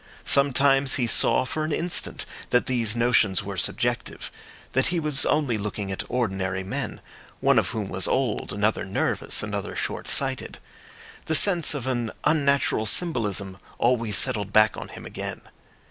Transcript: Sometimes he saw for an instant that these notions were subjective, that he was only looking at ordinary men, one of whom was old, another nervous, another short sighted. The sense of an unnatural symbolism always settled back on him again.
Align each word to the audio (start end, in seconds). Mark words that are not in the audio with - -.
Sometimes 0.25 0.95
he 0.95 1.05
saw 1.05 1.45
for 1.45 1.63
an 1.63 1.71
instant 1.71 2.25
that 2.49 2.65
these 2.65 2.95
notions 2.95 3.43
were 3.43 3.55
subjective, 3.55 4.31
that 4.71 4.87
he 4.87 4.99
was 4.99 5.27
only 5.27 5.59
looking 5.59 5.91
at 5.91 6.01
ordinary 6.09 6.63
men, 6.63 7.01
one 7.39 7.59
of 7.59 7.67
whom 7.67 7.87
was 7.87 8.07
old, 8.07 8.51
another 8.51 8.83
nervous, 8.83 9.43
another 9.43 9.75
short 9.75 10.07
sighted. 10.07 10.57
The 11.25 11.35
sense 11.35 11.75
of 11.75 11.85
an 11.85 12.09
unnatural 12.23 12.87
symbolism 12.87 13.59
always 13.77 14.17
settled 14.17 14.51
back 14.51 14.75
on 14.75 14.87
him 14.87 15.05
again. 15.05 15.41